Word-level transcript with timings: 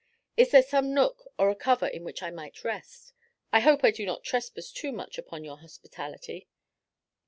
Is 0.35 0.49
there 0.49 0.63
some 0.63 0.95
nook 0.95 1.27
or 1.37 1.51
a 1.51 1.55
cover 1.55 1.85
in 1.85 2.03
which 2.03 2.23
I 2.23 2.31
might 2.31 2.63
rest? 2.63 3.13
I 3.53 3.59
hope 3.59 3.83
I 3.83 3.91
do 3.91 4.03
not 4.03 4.23
trespass 4.23 4.71
too 4.71 4.91
much 4.91 5.19
upon 5.19 5.43
your 5.43 5.59
hospitality." 5.59 6.47